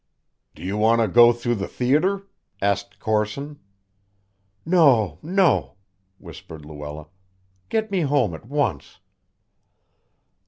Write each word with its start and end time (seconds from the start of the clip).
"Do 0.55 0.63
you 0.63 0.77
want 0.77 0.99
to 0.99 1.07
go 1.07 1.31
through 1.31 1.53
the 1.61 1.67
theater?" 1.67 2.25
asked 2.59 2.97
Corson. 2.99 3.59
"No 4.65 5.19
no," 5.21 5.75
whispered 6.17 6.65
Luella, 6.65 7.05
"get 7.69 7.91
me 7.91 8.01
home 8.01 8.33
at 8.33 8.47
once." 8.47 8.97